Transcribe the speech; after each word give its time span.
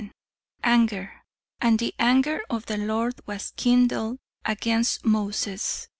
"Anger. 0.63 1.21
'And 1.61 1.77
the 1.77 1.93
anger 1.99 2.41
of 2.49 2.65
the 2.65 2.75
Lord 2.79 3.21
was 3.27 3.51
kindled 3.55 4.17
against 4.43 5.05
Moses.' 5.05 5.89